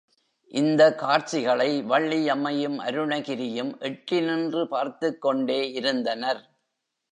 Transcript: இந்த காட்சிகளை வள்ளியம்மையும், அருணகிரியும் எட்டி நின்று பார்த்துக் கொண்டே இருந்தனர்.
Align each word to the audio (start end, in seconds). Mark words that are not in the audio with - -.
இந்த 0.51 0.95
காட்சிகளை 0.95 1.83
வள்ளியம்மையும், 1.83 2.77
அருணகிரியும் 2.77 3.79
எட்டி 3.79 4.21
நின்று 4.21 4.67
பார்த்துக் 4.67 5.21
கொண்டே 5.21 5.71
இருந்தனர். 5.71 6.55